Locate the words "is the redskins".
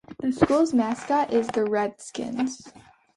1.31-2.67